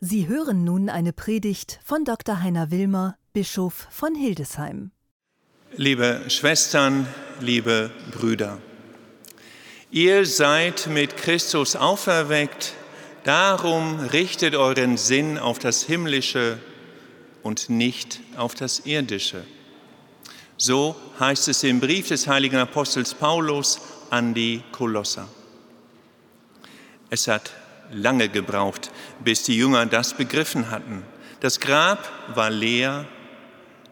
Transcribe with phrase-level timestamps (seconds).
[0.00, 2.40] Sie hören nun eine Predigt von Dr.
[2.40, 4.92] Heiner Wilmer, Bischof von Hildesheim.
[5.74, 7.08] Liebe Schwestern,
[7.40, 8.58] liebe Brüder,
[9.90, 12.74] ihr seid mit Christus auferweckt,
[13.24, 16.60] darum richtet euren Sinn auf das Himmlische
[17.42, 19.42] und nicht auf das Irdische.
[20.56, 23.80] So heißt es im Brief des heiligen Apostels Paulus
[24.10, 25.28] an die Kolosser.
[27.10, 27.50] Es hat
[27.90, 28.90] lange gebraucht,
[29.24, 31.04] bis die Jünger das begriffen hatten.
[31.40, 33.06] Das Grab war leer,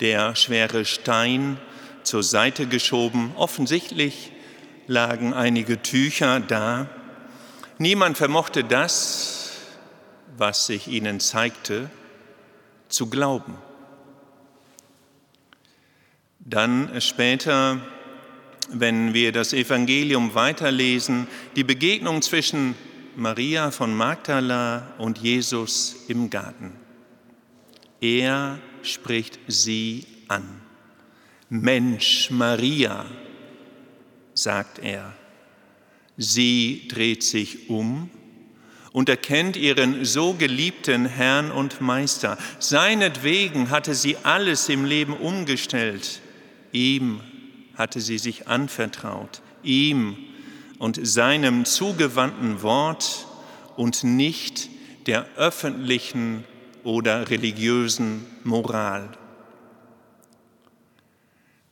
[0.00, 1.58] der schwere Stein
[2.02, 4.32] zur Seite geschoben, offensichtlich
[4.86, 6.88] lagen einige Tücher da.
[7.78, 9.52] Niemand vermochte das,
[10.36, 11.90] was sich ihnen zeigte,
[12.88, 13.56] zu glauben.
[16.40, 17.78] Dann später,
[18.70, 22.74] wenn wir das Evangelium weiterlesen, die Begegnung zwischen
[23.16, 26.72] Maria von Magdala und Jesus im Garten.
[28.00, 30.60] Er spricht sie an.
[31.48, 33.04] Mensch, Maria,
[34.34, 35.12] sagt er.
[36.16, 38.10] Sie dreht sich um
[38.92, 42.38] und erkennt ihren so geliebten Herrn und Meister.
[42.58, 46.20] Seinetwegen hatte sie alles im Leben umgestellt.
[46.72, 47.20] Ihm
[47.74, 49.42] hatte sie sich anvertraut.
[49.62, 50.16] Ihm
[50.80, 53.26] und seinem zugewandten Wort
[53.76, 54.70] und nicht
[55.06, 56.44] der öffentlichen
[56.84, 59.10] oder religiösen Moral.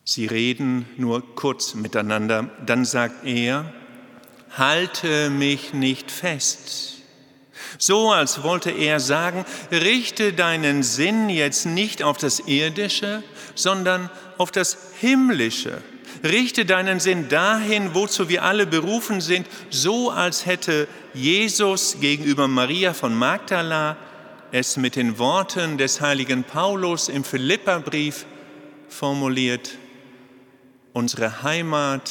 [0.04, 3.72] Sie reden nur kurz miteinander, dann sagt er,
[4.50, 6.97] halte mich nicht fest.
[7.76, 13.22] So als wollte er sagen, richte deinen Sinn jetzt nicht auf das Irdische,
[13.54, 15.82] sondern auf das Himmlische.
[16.24, 22.94] Richte deinen Sinn dahin, wozu wir alle berufen sind, so als hätte Jesus gegenüber Maria
[22.94, 23.96] von Magdala
[24.50, 28.24] es mit den Worten des heiligen Paulus im Philipperbrief
[28.88, 29.76] formuliert.
[30.94, 32.10] Unsere Heimat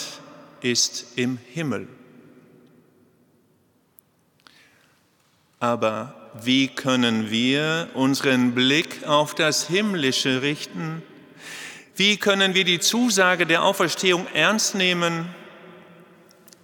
[0.62, 1.88] ist im Himmel.
[5.59, 6.13] Aber
[6.44, 11.01] wie können wir unseren Blick auf das Himmlische richten?
[11.95, 15.29] Wie können wir die Zusage der Auferstehung ernst nehmen?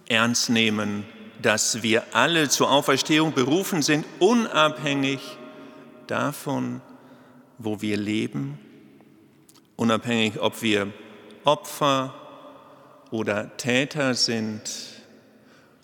[0.08, 1.04] Ernst nehmen,
[1.42, 5.20] dass wir alle zur Auferstehung berufen sind, unabhängig
[6.06, 6.80] davon,
[7.58, 8.58] wo wir leben,
[9.76, 10.92] unabhängig, ob wir
[11.44, 12.14] Opfer
[13.10, 14.62] oder Täter sind,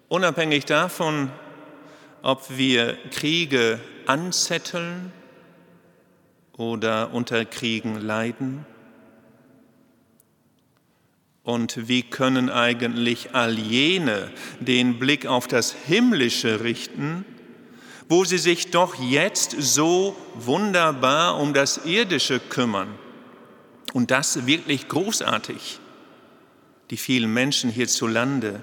[0.09, 1.31] unabhängig davon,
[2.23, 5.13] ob wir Kriege anzetteln
[6.57, 8.67] oder unter Kriegen leiden.
[11.43, 14.31] Und wie können eigentlich all jene
[14.61, 17.25] den Blick auf das Himmlische richten,
[18.09, 22.89] wo sie sich doch jetzt so wunderbar um das Irdische kümmern?
[23.93, 25.81] Und das wirklich großartig.
[26.91, 28.61] Die vielen Menschen hierzulande,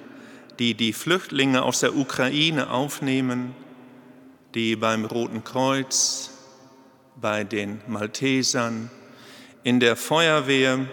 [0.60, 3.56] die die Flüchtlinge aus der Ukraine aufnehmen,
[4.56, 6.32] die beim Roten Kreuz,
[7.20, 8.90] bei den Maltesern,
[9.64, 10.86] in der Feuerwehr,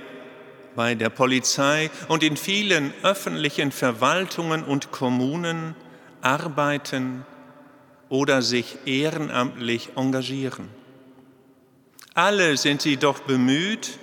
[0.74, 5.76] bei der Polizei und in vielen öffentlichen Verwaltungen und Kommunen
[6.20, 7.24] arbeiten
[8.08, 10.68] oder sich ehrenamtlich engagieren.
[12.14, 13.98] Alle sind sie doch bemüht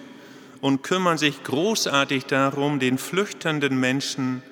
[0.60, 4.44] und kümmern sich großartig darum, den flüchtenden Menschen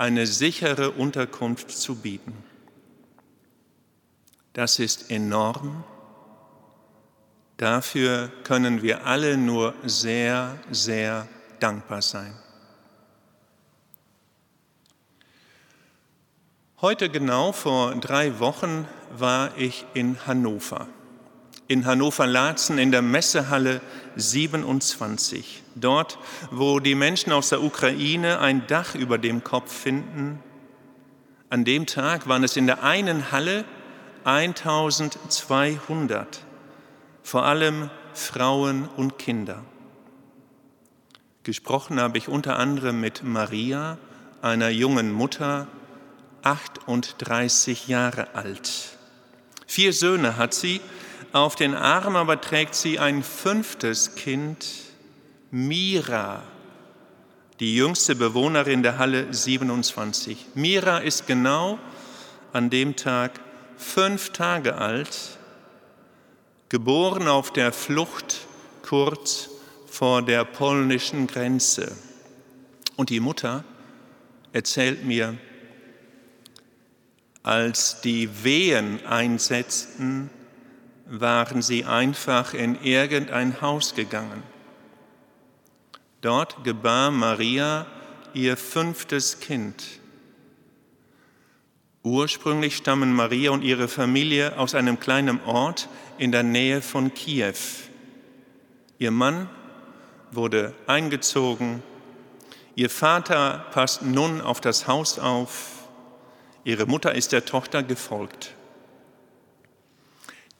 [0.00, 2.32] eine sichere Unterkunft zu bieten.
[4.52, 5.84] Das ist enorm
[7.60, 11.28] Dafür können wir alle nur sehr, sehr
[11.58, 12.34] dankbar sein.
[16.80, 20.88] Heute genau vor drei Wochen war ich in Hannover.
[21.70, 23.80] In Hannover-Laatzen in der Messehalle
[24.16, 25.62] 27.
[25.76, 26.18] Dort,
[26.50, 30.42] wo die Menschen aus der Ukraine ein Dach über dem Kopf finden.
[31.48, 33.64] An dem Tag waren es in der einen Halle
[34.24, 36.44] 1200
[37.22, 39.62] vor allem Frauen und Kinder.
[41.44, 43.96] Gesprochen habe ich unter anderem mit Maria,
[44.42, 45.68] einer jungen Mutter,
[46.42, 48.98] 38 Jahre alt.
[49.68, 50.80] Vier Söhne hat sie,
[51.32, 54.66] auf den Arm aber trägt sie ein fünftes Kind,
[55.50, 56.42] Mira,
[57.60, 60.46] die jüngste Bewohnerin der Halle 27.
[60.54, 61.78] Mira ist genau
[62.52, 63.40] an dem Tag
[63.76, 65.38] fünf Tage alt
[66.68, 68.46] geboren auf der Flucht
[68.82, 69.50] kurz
[69.86, 71.96] vor der polnischen Grenze.
[72.96, 73.64] Und die Mutter
[74.52, 75.36] erzählt mir,
[77.42, 80.30] als die Wehen einsetzten,
[81.10, 84.44] waren sie einfach in irgendein Haus gegangen.
[86.20, 87.86] Dort gebar Maria
[88.32, 89.84] ihr fünftes Kind.
[92.02, 97.54] Ursprünglich stammen Maria und ihre Familie aus einem kleinen Ort in der Nähe von Kiew.
[98.98, 99.50] Ihr Mann
[100.30, 101.82] wurde eingezogen,
[102.76, 105.88] ihr Vater passt nun auf das Haus auf,
[106.64, 108.54] ihre Mutter ist der Tochter gefolgt.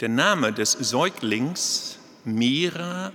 [0.00, 3.12] Der Name des Säuglings, Mira,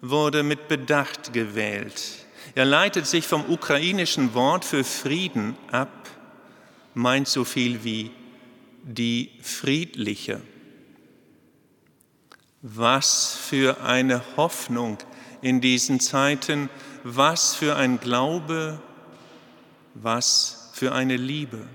[0.00, 2.26] wurde mit Bedacht gewählt.
[2.54, 6.08] Er leitet sich vom ukrainischen Wort für Frieden ab,
[6.94, 8.10] meint so viel wie
[8.82, 10.40] die Friedliche.
[12.62, 14.96] Was für eine Hoffnung
[15.42, 16.70] in diesen Zeiten,
[17.04, 18.80] was für ein Glaube,
[19.94, 21.66] was für eine Liebe.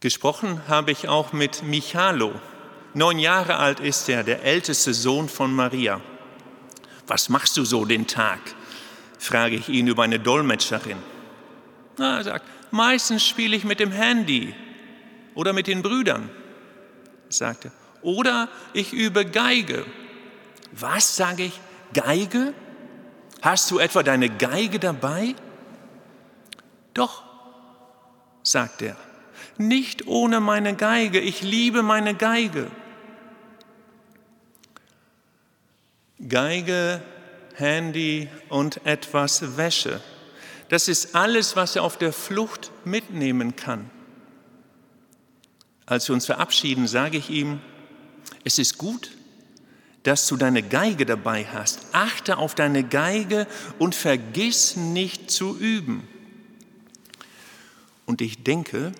[0.00, 2.34] Gesprochen habe ich auch mit Michalo.
[2.92, 6.02] Neun Jahre alt ist er, der älteste Sohn von Maria.
[7.06, 8.40] Was machst du so den Tag?
[9.18, 10.98] frage ich ihn über eine Dolmetscherin.
[11.96, 14.54] Na, er sagt, meistens spiele ich mit dem Handy
[15.34, 16.28] oder mit den Brüdern,
[17.30, 17.72] sagte.
[18.02, 19.86] Oder ich übe Geige.
[20.72, 21.58] Was, sage ich,
[21.94, 22.52] Geige?
[23.40, 25.34] Hast du etwa deine Geige dabei?
[26.92, 27.22] Doch,
[28.42, 28.96] sagt er
[29.58, 31.20] nicht ohne meine Geige.
[31.20, 32.70] Ich liebe meine Geige.
[36.28, 37.02] Geige,
[37.54, 40.00] Handy und etwas Wäsche.
[40.68, 43.90] Das ist alles, was er auf der Flucht mitnehmen kann.
[45.84, 47.60] Als wir uns verabschieden, sage ich ihm,
[48.44, 49.12] es ist gut,
[50.02, 51.86] dass du deine Geige dabei hast.
[51.92, 53.46] Achte auf deine Geige
[53.78, 56.06] und vergiss nicht zu üben.
[58.04, 58.92] Und ich denke,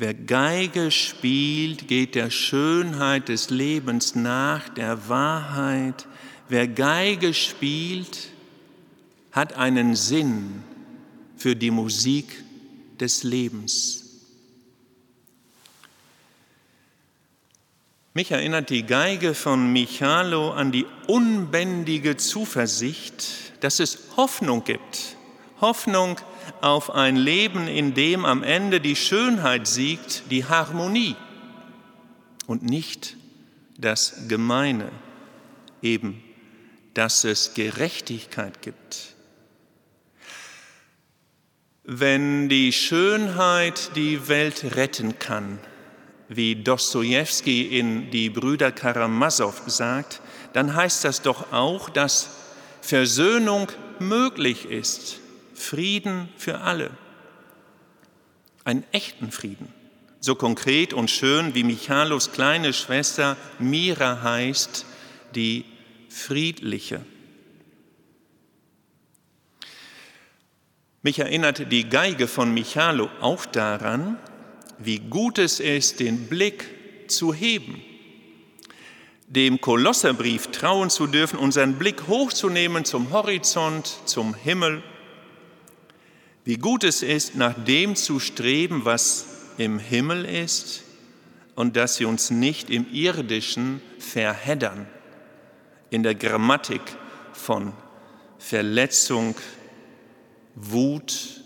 [0.00, 6.06] Wer Geige spielt, geht der Schönheit des Lebens nach, der Wahrheit.
[6.48, 8.28] Wer Geige spielt,
[9.32, 10.62] hat einen Sinn
[11.36, 12.44] für die Musik
[13.00, 14.04] des Lebens.
[18.14, 23.26] Mich erinnert die Geige von Michalo an die unbändige Zuversicht,
[23.62, 25.16] dass es Hoffnung gibt.
[25.60, 26.20] Hoffnung
[26.60, 31.16] auf ein Leben, in dem am Ende die Schönheit siegt, die Harmonie
[32.46, 33.16] und nicht
[33.76, 34.90] das Gemeine,
[35.82, 36.22] eben
[36.98, 39.14] dass es Gerechtigkeit gibt.
[41.84, 45.60] Wenn die Schönheit die Welt retten kann,
[46.28, 50.20] wie Dostoevsky in Die Brüder Karamasow sagt,
[50.54, 52.30] dann heißt das doch auch, dass
[52.80, 55.20] Versöhnung möglich ist
[55.58, 56.90] Frieden für alle.
[58.64, 59.72] Einen echten Frieden.
[60.20, 64.84] So konkret und schön wie Michalos kleine Schwester Mira heißt,
[65.34, 65.64] die
[66.08, 67.04] friedliche.
[71.02, 74.18] Mich erinnert die Geige von Michalo auch daran,
[74.78, 76.64] wie gut es ist, den Blick
[77.08, 77.80] zu heben,
[79.28, 84.82] dem Kolosserbrief trauen zu dürfen, unseren Blick hochzunehmen zum Horizont, zum Himmel
[86.48, 89.26] wie gut es ist, nach dem zu streben, was
[89.58, 90.82] im Himmel ist
[91.54, 94.86] und dass wir uns nicht im irdischen verheddern,
[95.90, 96.80] in der Grammatik
[97.34, 97.74] von
[98.38, 99.34] Verletzung,
[100.54, 101.42] Wut,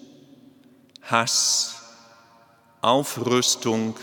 [1.03, 1.83] Hass,
[2.81, 3.97] Aufrüstung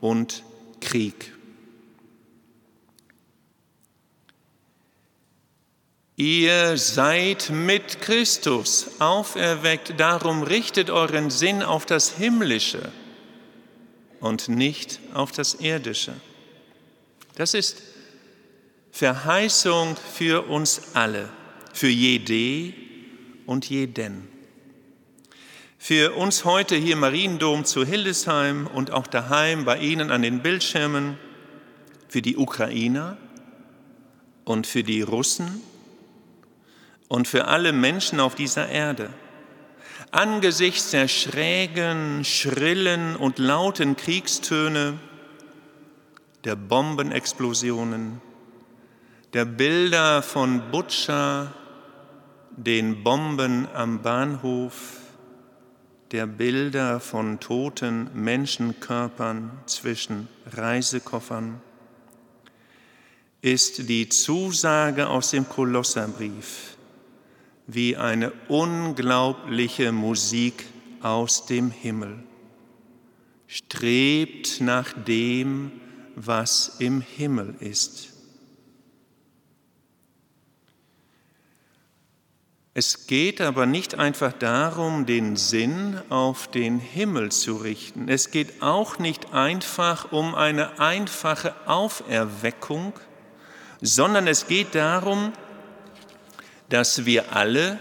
[0.00, 0.44] und
[0.80, 1.35] Krieg.
[6.18, 12.90] Ihr seid mit Christus auferweckt, darum richtet euren Sinn auf das Himmlische
[14.20, 16.14] und nicht auf das Irdische.
[17.34, 17.82] Das ist
[18.92, 21.28] Verheißung für uns alle,
[21.74, 22.72] für jede
[23.44, 24.26] und jeden.
[25.76, 30.40] Für uns heute hier im Mariendom zu Hildesheim und auch daheim bei Ihnen an den
[30.40, 31.18] Bildschirmen,
[32.08, 33.18] für die Ukrainer
[34.46, 35.60] und für die Russen
[37.08, 39.10] und für alle Menschen auf dieser Erde.
[40.10, 44.98] Angesichts der schrägen, schrillen und lauten Kriegstöne,
[46.44, 48.20] der Bombenexplosionen,
[49.32, 51.52] der Bilder von Butscha,
[52.56, 55.00] den Bomben am Bahnhof,
[56.12, 61.60] der Bilder von toten Menschenkörpern zwischen Reisekoffern,
[63.42, 66.75] ist die Zusage aus dem Kolosserbrief,
[67.66, 70.64] wie eine unglaubliche Musik
[71.02, 72.18] aus dem Himmel.
[73.48, 75.70] strebt nach dem,
[76.16, 78.08] was im Himmel ist.
[82.78, 88.08] Es geht aber nicht einfach darum, den Sinn auf den Himmel zu richten.
[88.08, 92.92] Es geht auch nicht einfach um eine einfache Auferweckung,
[93.80, 95.32] sondern es geht darum,
[96.68, 97.78] dass wir alle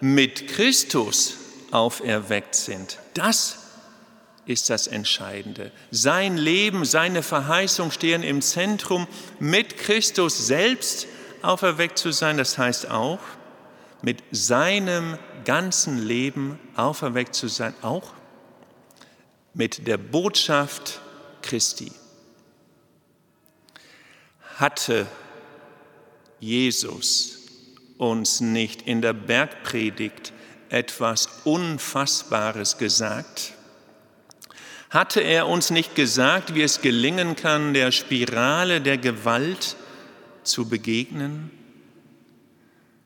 [0.00, 1.36] mit Christus
[1.70, 2.98] auferweckt sind.
[3.14, 3.58] Das
[4.46, 5.70] ist das Entscheidende.
[5.90, 9.06] Sein Leben, seine Verheißung stehen im Zentrum,
[9.38, 11.06] mit Christus selbst
[11.42, 12.38] auferweckt zu sein.
[12.38, 13.20] Das heißt auch,
[14.00, 18.14] mit seinem ganzen Leben auferweckt zu sein, auch
[19.54, 21.00] mit der Botschaft
[21.42, 21.92] Christi.
[24.56, 25.06] Hatte
[26.40, 27.37] Jesus
[27.98, 30.32] uns nicht in der Bergpredigt
[30.70, 33.52] etwas Unfassbares gesagt?
[34.90, 39.76] Hatte er uns nicht gesagt, wie es gelingen kann, der Spirale der Gewalt
[40.44, 41.50] zu begegnen?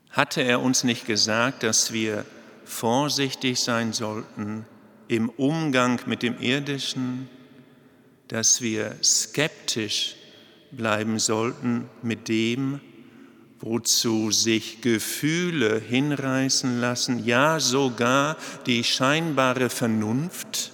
[0.09, 2.25] Hatte er uns nicht gesagt, dass wir
[2.63, 4.65] vorsichtig sein sollten
[5.07, 7.27] im Umgang mit dem Irdischen,
[8.29, 10.15] dass wir skeptisch
[10.71, 12.79] bleiben sollten mit dem,
[13.63, 20.71] wozu sich Gefühle hinreißen lassen, ja sogar die scheinbare Vernunft?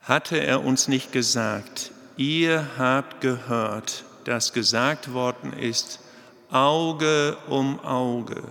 [0.00, 6.00] Hatte er uns nicht gesagt, ihr habt gehört, das gesagt worden ist,
[6.50, 8.42] Auge um Auge,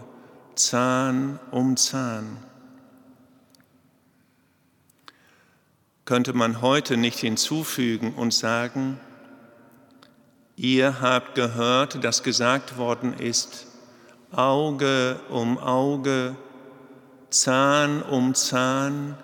[0.54, 2.38] Zahn um Zahn.
[6.06, 9.00] Könnte man heute nicht hinzufügen und sagen,
[10.56, 13.68] ihr habt gehört, dass gesagt worden ist,
[14.32, 16.36] Auge um Auge,
[17.30, 19.18] Zahn um Zahn,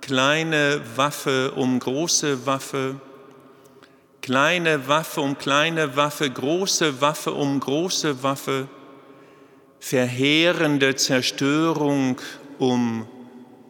[0.00, 3.00] kleine Waffe um große Waffe,
[4.22, 8.68] kleine Waffe um kleine Waffe, große Waffe um große Waffe,
[9.78, 12.16] verheerende Zerstörung
[12.58, 13.06] um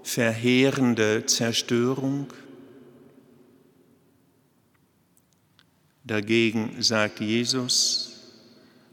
[0.02, 2.26] verheerende Zerstörung.
[6.04, 8.10] Dagegen sagt Jesus,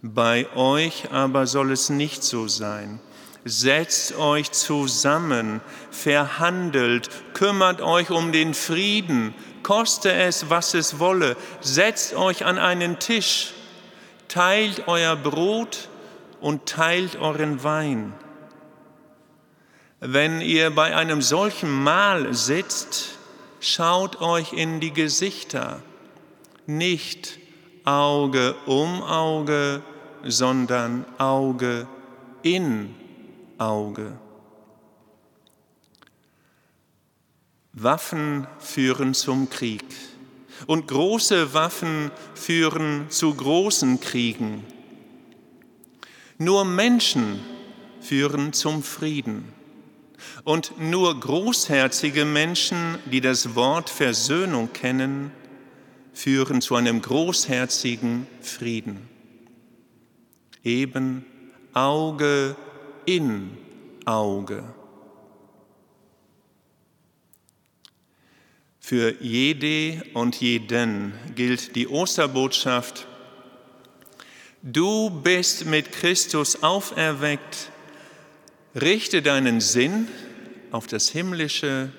[0.01, 2.99] bei euch aber soll es nicht so sein.
[3.45, 9.33] Setzt euch zusammen, verhandelt, kümmert euch um den Frieden,
[9.63, 13.53] koste es, was es wolle, setzt euch an einen Tisch,
[14.27, 15.89] teilt euer Brot
[16.41, 18.13] und teilt euren Wein.
[19.99, 23.17] Wenn ihr bei einem solchen Mahl sitzt,
[23.59, 25.81] schaut euch in die Gesichter,
[26.67, 27.39] nicht
[27.83, 29.81] Auge um Auge,
[30.23, 31.87] sondern Auge
[32.43, 32.93] in
[33.57, 34.17] Auge.
[37.73, 39.85] Waffen führen zum Krieg
[40.65, 44.65] und große Waffen führen zu großen Kriegen.
[46.39, 47.39] Nur Menschen
[48.01, 49.53] führen zum Frieden.
[50.43, 55.31] Und nur großherzige Menschen, die das Wort Versöhnung kennen,
[56.17, 59.07] führen zu einem großherzigen Frieden.
[60.63, 61.23] Eben
[61.73, 62.55] Auge
[63.05, 63.55] in
[64.03, 64.63] Auge.
[68.79, 73.05] Für jede und jeden gilt die Osterbotschaft,
[74.63, 77.69] du bist mit Christus auferweckt,
[78.73, 80.07] richte deinen Sinn
[80.71, 81.91] auf das Himmlische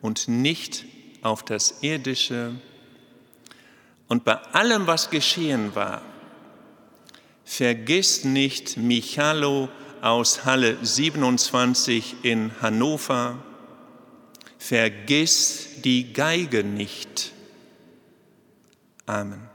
[0.00, 0.84] und nicht
[1.22, 2.54] auf das Irdische.
[4.08, 6.02] Und bei allem, was geschehen war,
[7.44, 9.68] vergiss nicht Michalo
[10.00, 13.38] aus Halle 27 in Hannover,
[14.58, 17.32] vergiss die Geige nicht.
[19.06, 19.45] Amen.